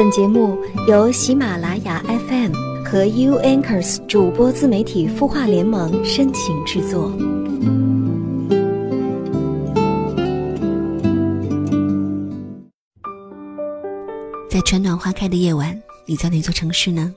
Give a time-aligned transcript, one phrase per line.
[0.00, 0.58] 本节目
[0.88, 2.54] 由喜马拉雅 FM
[2.86, 7.12] 和 U Anchors 主播自媒体孵化联盟深情制作。
[14.48, 17.14] 在春暖花开的夜晚，你在哪座城市呢？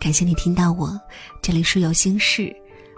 [0.00, 0.98] 感谢你听到我，
[1.42, 2.50] 这里是有心事，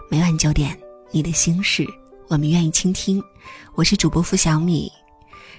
[0.09, 0.73] 每晚九点，
[1.11, 1.85] 你的心事，
[2.29, 3.21] 我们愿意倾听。
[3.75, 4.89] 我是主播付小米。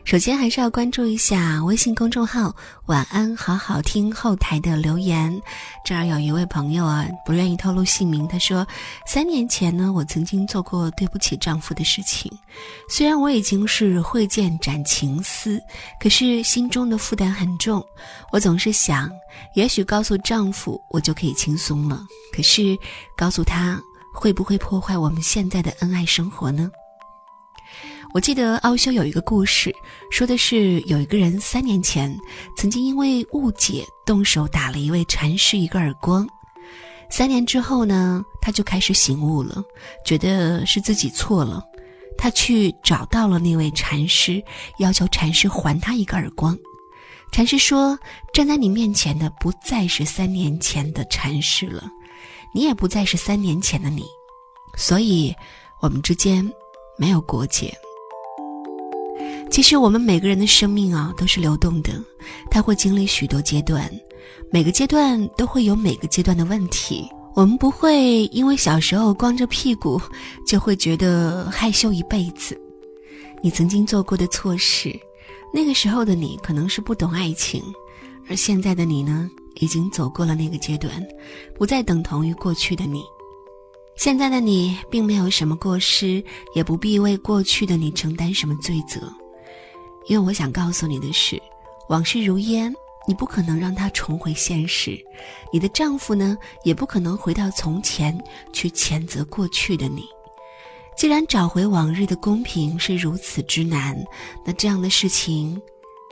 [0.05, 2.55] 首先还是要关注一下微信公众号
[2.87, 5.41] “晚安好好听”后台的留言。
[5.85, 8.29] 这儿有一位朋友啊，不愿意透露姓名。
[8.29, 8.67] 他说
[9.07, 12.31] ：“三年前呢，我曾经做过对不起丈夫的事情。
[12.91, 15.59] 虽然我已经是会见斩情丝，
[15.99, 17.83] 可是心中的负担很重。
[18.33, 19.11] 我总是想，
[19.55, 22.03] 也许告诉丈夫，我就可以轻松了。
[22.37, 22.77] 可是
[23.17, 23.81] 告诉他，
[24.13, 26.71] 会不会破坏我们现在的恩爱生活呢？”
[28.15, 29.75] 我记得奥修有一个故事，
[30.11, 32.15] 说的是有一个人三年前
[32.59, 36.29] 曾经因为误解动手打了一位禅师一个耳光。
[37.11, 39.65] 三年之后呢，他就开始醒悟了，
[40.05, 41.63] 觉得是自己错了。
[42.19, 44.45] 他去找到了那位禅师，
[44.79, 46.57] 要求禅师还他一个耳光。
[47.33, 47.99] 禅师说
[48.35, 51.91] ：“站在你面前的不再是三年前的禅师了，
[52.55, 54.05] 你也不再是三年前的你，
[54.77, 55.35] 所以
[55.81, 56.47] 我们之间
[56.99, 57.75] 没有国界。”
[59.53, 61.93] 其实我们每个人的生命啊都是流动的，
[62.51, 63.87] 它会经历许多阶段，
[64.51, 67.07] 每个阶段都会有每个阶段的问题。
[67.35, 70.01] 我们不会因为小时候光着屁股
[70.49, 72.59] 就会觉得害羞一辈子。
[73.43, 74.99] 你曾经做过的错事，
[75.53, 77.63] 那个时候的你可能是不懂爱情，
[78.31, 80.91] 而现在的你呢，已经走过了那个阶段，
[81.55, 83.03] 不再等同于过去的你。
[83.97, 86.25] 现在的你并没有什么过失，
[86.55, 89.13] 也不必为过去的你承担什么罪责。
[90.07, 91.41] 因为我想告诉你的是，
[91.89, 92.73] 往事如烟，
[93.07, 94.93] 你不可能让它重回现实；
[95.53, 98.17] 你的丈夫呢，也不可能回到从前
[98.53, 100.05] 去谴责过去的你。
[100.97, 103.97] 既然找回往日的公平是如此之难，
[104.45, 105.61] 那这样的事情，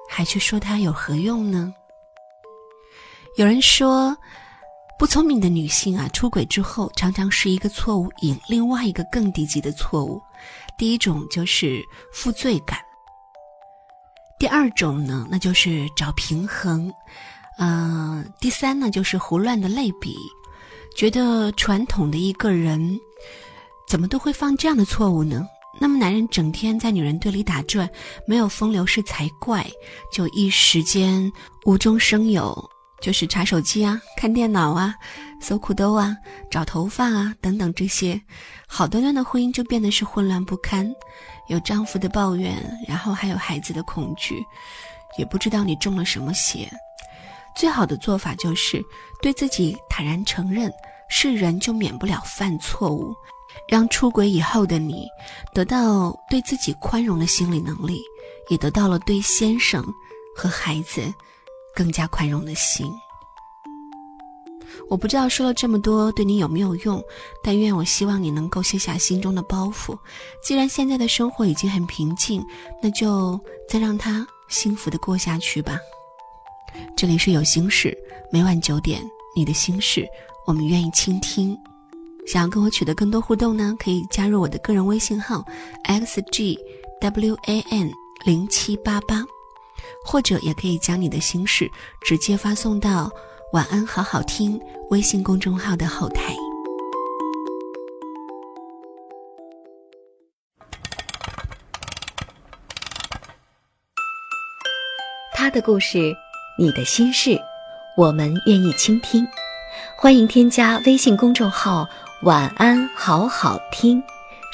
[0.09, 1.73] 还去说它有何用呢？
[3.37, 4.17] 有人说，
[4.99, 10.21] 不聪明的女性啊，出轨之后常常是一个错误引另外一个更低级的错误。
[10.79, 12.79] 第一种就是负罪感。
[14.41, 16.91] 第二种呢，那就是找平衡，
[17.59, 20.17] 嗯，第三呢就是胡乱的类比，
[20.97, 22.99] 觉得传统的一个人
[23.87, 25.47] 怎么都会犯这样的错误呢？
[25.79, 27.89] 那么男人整天在女人堆里打转，
[28.27, 29.71] 没有风流事才怪，
[30.11, 31.31] 就一时间
[31.67, 32.71] 无中生有，
[33.03, 34.95] 就是查手机啊、看电脑啊、
[35.39, 36.17] 搜裤兜啊、
[36.51, 38.19] 找头发啊等等这些，
[38.67, 40.91] 好端端的婚姻就变得是混乱不堪。
[41.51, 42.57] 有丈夫的抱怨，
[42.87, 44.47] 然后还有孩子的恐惧，
[45.19, 46.71] 也不知道你中了什么邪。
[47.57, 48.81] 最好的做法就是
[49.21, 50.73] 对自己坦然承认，
[51.09, 53.13] 是人就免不了犯错误，
[53.69, 55.09] 让出轨以后的你
[55.53, 58.01] 得到对自己宽容的心理能力，
[58.49, 59.85] 也得到了对先生
[60.37, 61.13] 和孩子
[61.75, 62.89] 更加宽容的心。
[64.89, 67.03] 我不知道说了这么多对你有没有用，
[67.43, 69.97] 但愿我希望你能够卸下心中的包袱。
[70.43, 72.45] 既然现在的生活已经很平静，
[72.83, 73.39] 那就
[73.69, 75.79] 再让它幸福的过下去吧。
[76.97, 77.97] 这里是有心事，
[78.31, 79.03] 每晚九点，
[79.35, 80.07] 你的心事
[80.47, 81.57] 我们愿意倾听。
[82.27, 85.45] 想要跟我取得更多互动呢，可以加入我的个人微信号
[85.85, 86.59] x g
[87.01, 87.91] w a n
[88.25, 89.25] 零七八八，
[90.05, 91.69] 或者也可以将你的心事
[92.03, 93.11] 直接发送到。
[93.53, 94.61] 晚安，好好听。
[94.91, 96.33] 微信公众号的后台。
[105.35, 106.15] 他的故事，
[106.57, 107.37] 你的心事，
[107.97, 109.27] 我们愿意倾听。
[109.97, 111.89] 欢迎添加微信公众号
[112.23, 114.01] “晚安，好好听”，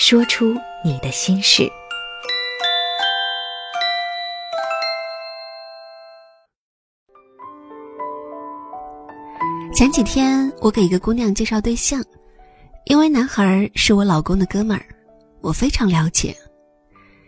[0.00, 1.70] 说出你的心事。
[9.86, 12.04] 前几天我给一个姑娘介绍对象，
[12.86, 14.84] 因为男孩是我老公的哥们儿，
[15.40, 16.36] 我非常了解，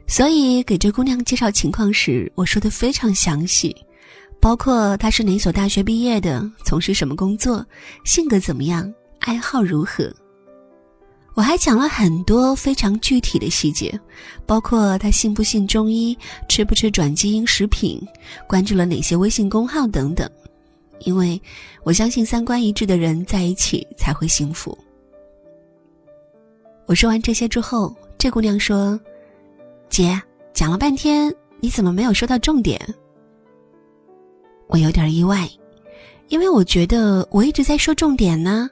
[0.08, 3.72] 所以给这姑娘介绍情况时，我说的非常详细，
[4.40, 7.64] 包括他是哪所大学毕业的，从事什么工作，
[8.04, 10.12] 性格怎么样，爱好如何。
[11.34, 13.96] 我还讲了很多非常具体的细节，
[14.46, 16.18] 包括他信不信中医，
[16.48, 18.04] 吃不吃转基因食品，
[18.48, 20.28] 关注了哪些微信公号等等。
[21.00, 21.40] 因为
[21.82, 24.76] 我相信三观一致的人在一起才会幸福。
[26.86, 28.98] 我说完这些之后，这姑娘说
[29.90, 30.20] ：“姐，
[30.54, 32.80] 讲了半天，你怎么没有说到重点？”
[34.68, 35.48] 我有点意外，
[36.28, 38.70] 因为我觉得我一直在说重点呢。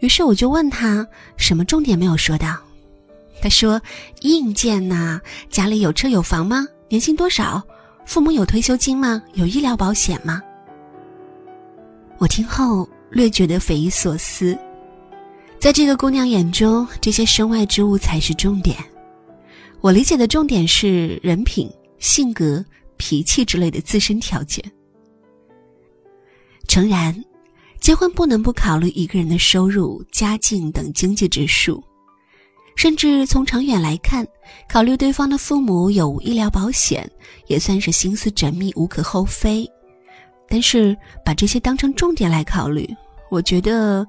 [0.00, 2.58] 于是我就问她什么重点没有说到。
[3.40, 3.80] 她说
[4.20, 5.20] ：“硬件呐，
[5.50, 6.66] 家里有车有房吗？
[6.88, 7.62] 年薪多少？
[8.06, 9.22] 父母有退休金吗？
[9.34, 10.42] 有医疗保险吗？”
[12.18, 14.56] 我听后略觉得匪夷所思。
[15.58, 18.76] 在这个姑娘眼中，这些身外之物才是重点。
[19.80, 22.64] 我理解的重点是人品、性格、
[22.96, 24.64] 脾气之类的自身条件。
[26.66, 27.14] 诚然，
[27.80, 31.82] 结婚不能不考虑一个人的收入、家境等经济指数，
[32.76, 34.26] 甚至从长远来看，
[34.68, 37.08] 考虑对方的父母有无医疗保险，
[37.46, 39.68] 也算是心思缜密，无可厚非。
[40.48, 42.88] 但是把这些当成重点来考虑，
[43.30, 44.06] 我觉得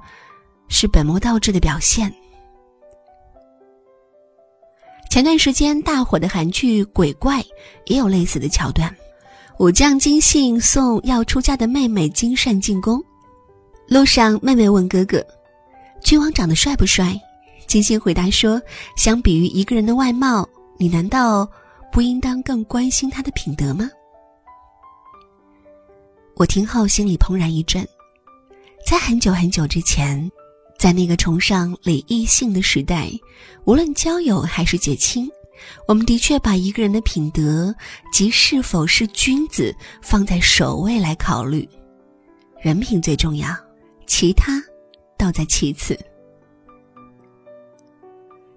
[0.69, 2.13] 是本末倒置的表现。
[5.09, 7.39] 前段时间大火的韩剧《鬼怪》
[7.85, 8.95] 也有类似的桥段，
[9.57, 13.03] 武将金信送要出嫁的妹妹金善进宫，
[13.87, 15.25] 路上妹妹问哥哥
[16.03, 17.19] ：“君王长得帅不帅？”
[17.65, 18.61] 金信回答说
[18.95, 20.47] ：“相比于一个人的外貌，
[20.77, 21.49] 你难道
[21.91, 23.89] 不应当更关心他的品德吗？”
[26.37, 27.85] 我听后心里怦然一震，
[28.85, 30.31] 在很久很久之前，
[30.77, 33.09] 在那个崇尚礼义性的时代，
[33.65, 35.27] 无论交友还是结亲，
[35.87, 37.73] 我们的确把一个人的品德
[38.13, 41.67] 及是否是君子放在首位来考虑，
[42.61, 43.49] 人品最重要，
[44.05, 44.61] 其他
[45.17, 45.97] 倒在其次。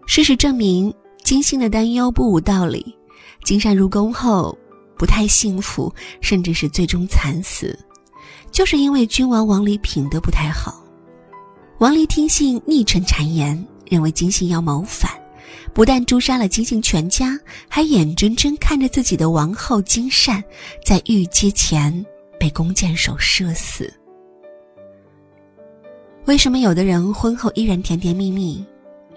[0.06, 0.92] 事实证明，
[1.24, 2.94] 金星的担忧不无道理。
[3.42, 4.54] 金善入宫后。
[5.00, 7.74] 不太幸福，甚至是最终惨死，
[8.52, 10.84] 就是因为君王王离品德不太好。
[11.78, 15.10] 王离听信逆臣谗言，认为金信要谋反，
[15.72, 17.34] 不但诛杀了金信全家，
[17.66, 20.44] 还眼睁睁看着自己的王后金善
[20.84, 22.04] 在御阶前
[22.38, 23.90] 被弓箭手射死。
[26.26, 28.62] 为什么有的人婚后依然甜甜蜜蜜，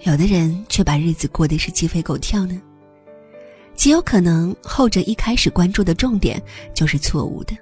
[0.04, 2.62] 有的人却把日子过得是鸡飞狗跳呢？
[3.76, 6.42] 极有可能后者一开始关注的重点
[6.74, 7.56] 就是错误的，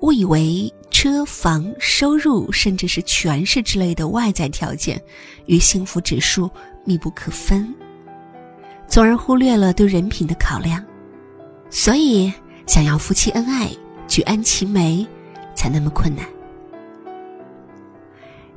[0.00, 5.00] 误以为车房、收入，甚至是权势之类的外在条件
[5.46, 6.48] 与幸福指数
[6.84, 7.74] 密不可分，
[8.86, 10.84] 从而忽略了对人品的考量。
[11.70, 12.32] 所以，
[12.66, 13.70] 想要夫妻恩爱、
[14.06, 15.06] 举案齐眉，
[15.54, 16.24] 才那么困难。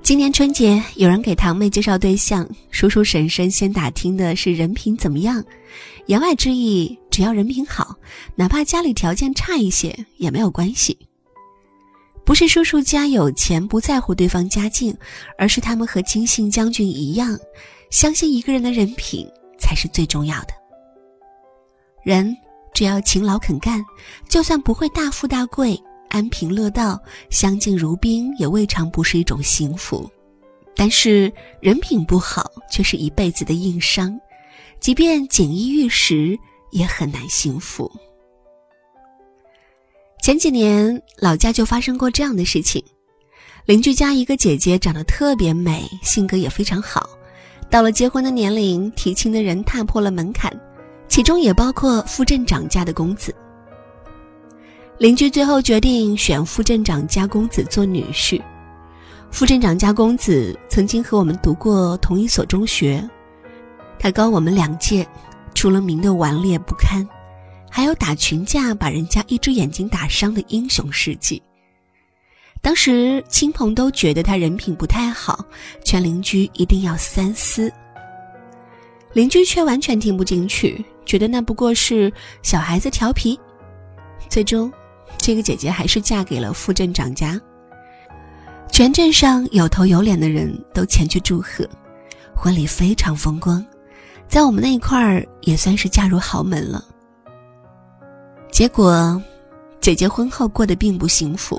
[0.03, 5.41] 今年春节，有人给堂妹介绍对象，叔叔婶婶先打听的是人品怎么样，
[6.07, 7.95] 言外之意，只要人品好，
[8.35, 10.97] 哪怕家里条件差一些也没有关系。
[12.25, 14.93] 不是叔叔家有钱不在乎对方家境，
[15.37, 17.39] 而是他们和金信将军一样，
[17.89, 19.25] 相信一个人的人品
[19.57, 20.49] 才是最重要的。
[22.03, 22.35] 人
[22.73, 23.81] 只要勤劳肯干，
[24.27, 25.81] 就算不会大富大贵。
[26.13, 27.01] 安贫乐道、
[27.31, 30.07] 相敬如宾，也未尝不是一种幸福。
[30.75, 34.15] 但是人品不好，却是一辈子的硬伤，
[34.79, 36.37] 即便锦衣玉食，
[36.69, 37.91] 也很难幸福。
[40.21, 42.83] 前几年老家就发生过这样的事情：
[43.65, 47.09] 邻居家一个姐姐长得特别美，性格也非常好，
[47.71, 50.55] 到了结婚的年龄，提亲的人踏破了门槛，
[51.07, 53.33] 其中也包括副镇长家的公子。
[54.99, 58.41] 邻居最后决定选副镇长家公子做女婿。
[59.31, 63.03] 副镇长家公子曾经和我们读过同一所中学，
[63.97, 65.05] 他高我们两届，
[65.55, 67.07] 出了名的顽劣不堪，
[67.71, 71.41] 还有打群架把人家一只眼睛打伤的英雄事迹。
[72.61, 75.43] 当时亲朋都觉得他人品不太好，
[75.83, 77.69] 劝邻居一定要三思。
[79.11, 83.37] 邻居却完全听不进去，觉得那不过是小孩子调皮，
[84.29, 84.71] 最终。
[85.25, 87.39] 这个姐姐还是嫁给了副镇长家，
[88.69, 91.65] 全镇上有头有脸的人都前去祝贺，
[92.35, 93.65] 婚礼非常风光，
[94.27, 96.83] 在我们那一块儿也算是嫁入豪门了。
[98.51, 99.21] 结果，
[99.79, 101.57] 姐姐婚后过得并不幸福，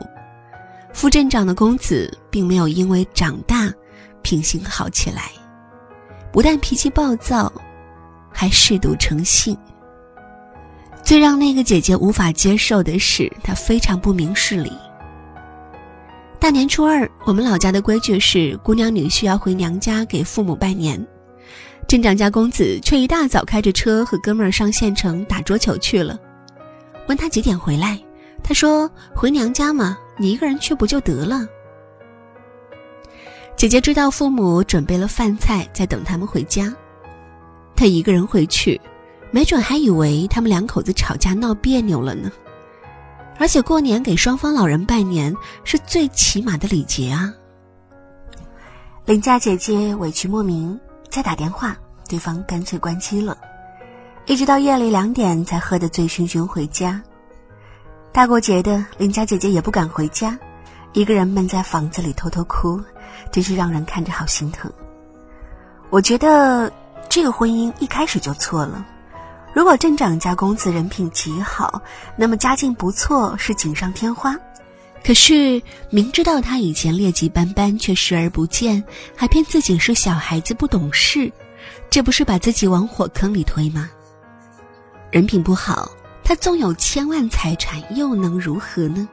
[0.92, 3.72] 副镇长的公子并没有因为长大，
[4.20, 5.30] 品行好起来，
[6.30, 7.50] 不但脾气暴躁，
[8.30, 9.56] 还嗜赌成性。
[11.04, 14.72] 最让那个姐姐无法接受的是，她非常不明事理。
[16.40, 21.06] 大年初二，我们老家的规矩是，姑娘女婿要回娘家给父母拜年。
[21.86, 26.18] 镇长家公子却一大早开着车和哥们儿上县城打桌球去了。
[27.06, 28.00] 问他几点回来，
[28.42, 31.46] 他说：“回娘家嘛，你一个人去不就得了？”
[33.56, 36.74] 姐姐知道父母准备了饭菜，在等他们回家，
[37.76, 38.80] 她一个人回去。
[39.34, 42.30] 没准还以为他们两口子吵架闹别扭了呢。
[43.36, 47.34] 而且过年给双方老人拜年是最起码的礼节啊。
[49.04, 50.78] 邻家姐姐委屈莫名，
[51.10, 51.76] 再打电话，
[52.08, 53.36] 对方干脆关机了，
[54.26, 57.02] 一直到夜里两点才喝得醉醺醺回家。
[58.12, 60.38] 大过节的，邻家姐姐也不敢回家，
[60.92, 62.80] 一个人闷在房子里偷偷哭，
[63.32, 64.72] 真是让人看着好心疼。
[65.90, 66.72] 我觉得
[67.08, 68.86] 这个婚姻一开始就错了。
[69.54, 71.80] 如果镇长家公子人品极好，
[72.16, 74.36] 那么家境不错是锦上添花。
[75.04, 78.82] 可是明知道他以前劣迹斑斑，却视而不见，
[79.14, 81.30] 还骗自己是小孩子不懂事，
[81.88, 83.88] 这不是把自己往火坑里推吗？
[85.12, 85.88] 人品不好，
[86.24, 89.08] 他纵有千万财产又能如何呢？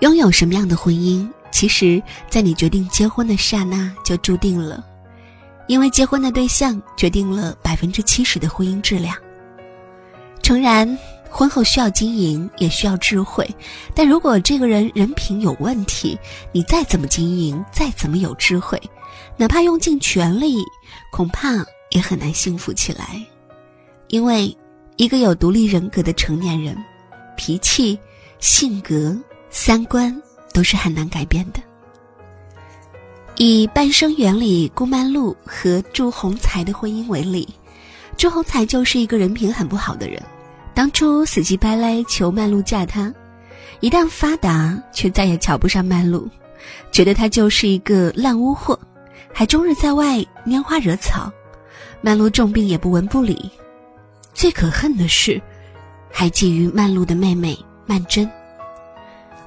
[0.00, 4.84] 拥有什么样的婚姻，其实，在你决定结婚的刹那就注定了。
[5.72, 9.16] 因为结婚的对象决定了百分之七十的婚姻质量。
[10.42, 10.98] 诚然，
[11.30, 13.48] 婚后需要经营，也需要智慧，
[13.94, 16.18] 但如果这个人人品有问题，
[16.52, 18.78] 你再怎么经营，再怎么有智慧，
[19.34, 20.58] 哪怕用尽全力，
[21.10, 23.24] 恐怕也很难幸福起来。
[24.08, 24.54] 因为
[24.96, 26.76] 一个有独立人格的成年人，
[27.34, 27.98] 脾气、
[28.40, 30.14] 性格、三观
[30.52, 31.62] 都是很难改变的。
[33.44, 37.48] 以《半生缘》里顾曼璐和祝鸿才的婚姻为例，
[38.16, 40.22] 祝鸿才就是一个人品很不好的人，
[40.72, 43.12] 当初死乞白赖求曼璐嫁他，
[43.80, 46.28] 一旦发达却再也瞧不上曼璐，
[46.92, 48.78] 觉得他就是一个烂污货，
[49.34, 51.28] 还终日在外拈花惹草，
[52.00, 53.50] 曼璐重病也不闻不理。
[54.32, 55.42] 最可恨的是，
[56.12, 58.30] 还觊觎曼璐的妹妹曼桢。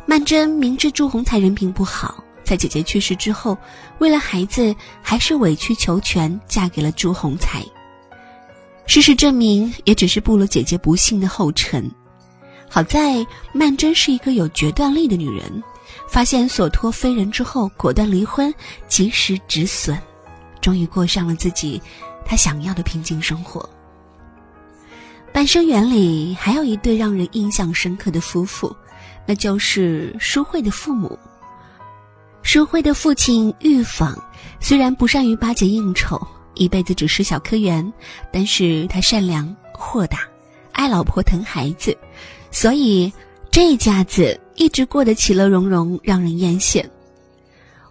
[0.05, 2.21] 曼桢明知祝鸿才人品不好。
[2.45, 3.57] 在姐姐去世之后，
[3.97, 7.61] 为了孩子，还是委曲求全，嫁给了朱鸿才。
[8.85, 11.91] 事实证明，也只是步了姐姐不幸的后尘。
[12.69, 15.63] 好在曼桢是一个有决断力的女人，
[16.07, 18.53] 发现所托非人之后，果断离婚，
[18.87, 19.97] 及时止损，
[20.61, 21.81] 终于过上了自己
[22.23, 23.67] 她想要的平静生活。
[25.33, 28.75] 《半生缘》里还有一对让人印象深刻的夫妇，
[29.25, 31.17] 那就是淑慧的父母。
[32.45, 34.15] 淑慧的父亲玉舫
[34.59, 36.21] 虽然不善于巴结应酬，
[36.53, 37.91] 一辈子只是小科员，
[38.31, 40.19] 但是他善良豁达，
[40.71, 41.97] 爱老婆疼孩子，
[42.51, 43.11] 所以
[43.49, 46.85] 这一家子一直过得其乐融融，让人艳羡。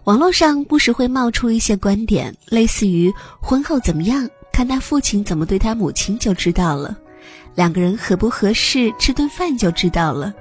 [0.05, 6.95] 网络上不时会冒出一些观点，类似于婚后怎么样，看他父亲怎么对他母亲就知道了；
[7.55, 10.31] 两个人合不合适，吃顿饭就知道了；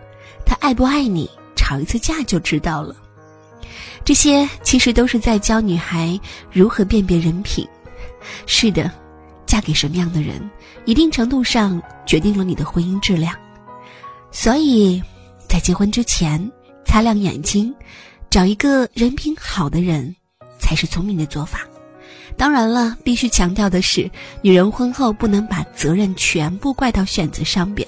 [0.47, 2.95] 他爱不爱你，吵一次架就知道了。
[4.05, 6.19] 这些其实都是在教女孩
[6.53, 7.67] 如何辨别人品。
[8.47, 8.91] 是的，
[9.47, 10.51] 嫁给什么样的人，
[10.85, 13.35] 一定程度上决定了你的婚姻质量。
[14.31, 15.03] 所以，
[15.49, 16.51] 在结婚之前，
[16.85, 17.75] 擦亮眼睛，
[18.31, 20.15] 找一个人品好的人，
[20.59, 21.61] 才是聪明的做法。
[22.37, 24.11] 当然了，必须强调的是，
[24.43, 27.87] 女人婚后不能把责任全部怪到选择上边，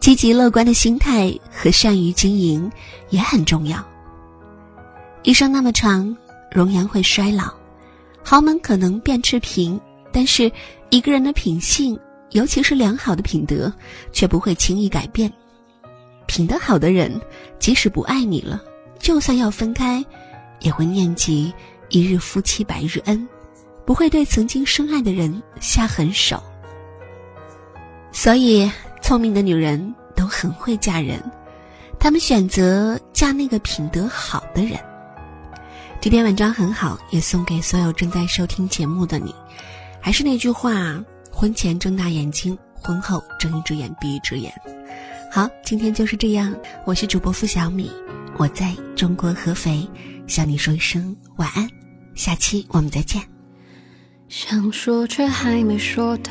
[0.00, 2.70] 积极乐观的心态和善于经营
[3.10, 3.84] 也很重要。
[5.22, 6.16] 一生那么长，
[6.50, 7.52] 容颜会衰老，
[8.24, 9.78] 豪门可能变赤贫，
[10.10, 10.50] 但是
[10.88, 11.98] 一个人的品性，
[12.30, 13.70] 尤其是良好的品德，
[14.12, 15.30] 却不会轻易改变。
[16.26, 17.20] 品德好的人，
[17.58, 18.62] 即使不爱你了，
[18.98, 20.02] 就算要分开，
[20.60, 21.52] 也会念及
[21.90, 23.28] 一日夫妻百日恩，
[23.84, 26.42] 不会对曾经深爱的人下狠手。
[28.10, 28.70] 所以，
[29.02, 31.22] 聪明的女人都很会嫁人，
[31.98, 34.80] 她们选择嫁那个品德好的人。
[36.02, 39.34] 这篇文章很好，也送给所有正在收听节目的你。
[40.00, 44.50] 还是那句话，婚前睁大眼睛，婚后睁一只眼闭一只眼。
[45.30, 46.56] 好，今天就是这样。
[46.86, 47.90] 我是主播付小米，
[48.38, 49.86] 我在中国合肥
[50.26, 51.68] 向你说一声晚安。
[52.14, 53.22] 下期我们再见。
[54.26, 56.30] 想说却还没说的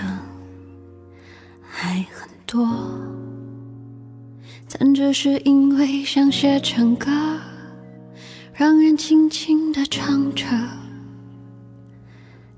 [1.61, 2.67] 还很多，
[4.67, 7.11] 但只是因为想写成歌。
[8.59, 10.45] 让人轻轻地唱着，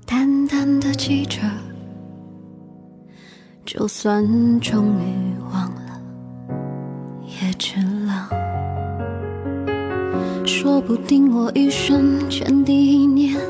[0.04, 1.38] 淡淡的记着，
[3.64, 4.20] 就算
[4.58, 6.02] 终于忘了，
[7.24, 8.28] 也值了。
[10.44, 13.40] 说不定我一生前第一年，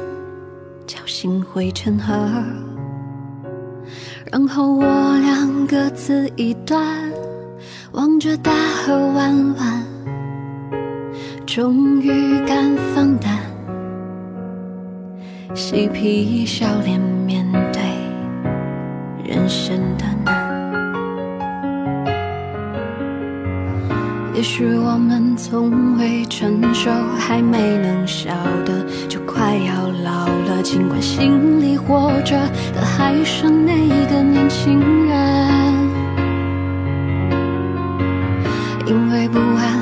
[0.86, 2.12] 侥幸汇成河，
[4.30, 4.84] 然后我
[5.20, 7.10] 俩各自一端，
[7.92, 8.52] 望着大
[8.84, 9.91] 河弯弯。
[11.54, 12.08] 终于
[12.46, 13.38] 敢放胆，
[15.54, 17.82] 嬉皮笑脸面对
[19.22, 20.32] 人生的难。
[24.34, 28.30] 也许我们从未成熟，还没能晓
[28.64, 30.62] 得，就快要老了。
[30.62, 32.34] 尽管心里活着
[32.72, 35.90] 的还是那个年轻人，
[38.86, 39.81] 因为不安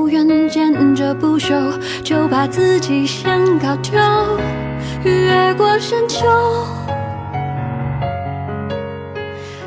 [1.13, 3.99] 不朽，就把自己先搞丢。
[5.03, 6.27] 越过山丘，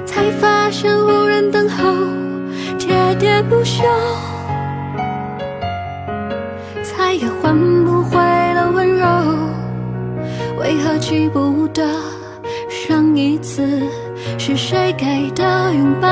[0.06, 1.92] 才发现无人等候，
[2.78, 3.82] 喋喋不休。
[6.82, 9.06] 再也换不回了温柔，
[10.58, 11.84] 为何记不得
[12.68, 13.82] 上一次
[14.38, 16.08] 是谁给的拥抱，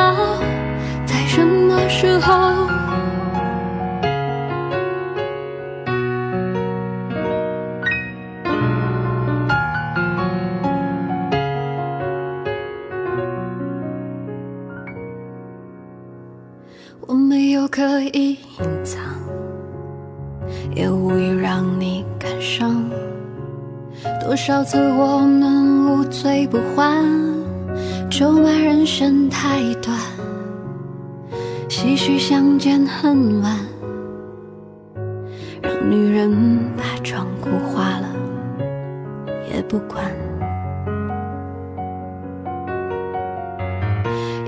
[1.07, 2.72] 在什么时候？
[24.43, 27.07] 多少次我们无醉不欢，
[28.11, 29.97] 咒骂人生太短，
[31.69, 33.57] 唏嘘相见恨晚，
[35.63, 38.09] 让女人把妆哭花了。
[39.49, 40.11] 也不管。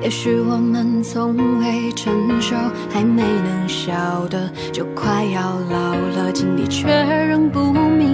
[0.03, 2.57] 也许我们从未成熟，
[2.91, 6.89] 还没能晓得，就快要老了，经历却
[7.29, 8.14] 仍不明。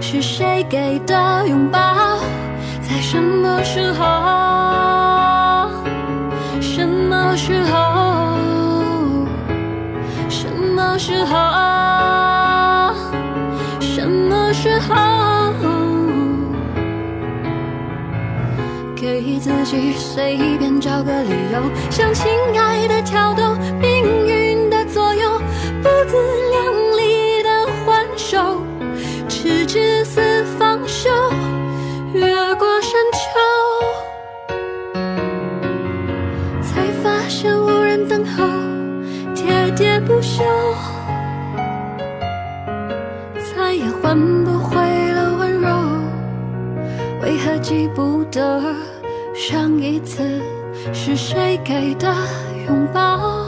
[0.00, 1.78] 是谁给的拥抱？
[2.80, 4.06] 在什么时候？
[6.60, 9.26] 什么时候？
[10.28, 12.94] 什么时候？
[13.80, 14.94] 什么时候？
[18.96, 24.26] 给自己随便找个理由，向情爱的挑逗，命
[47.68, 48.74] 记不得
[49.34, 50.40] 上一次
[50.90, 52.10] 是谁给的
[52.66, 53.47] 拥抱？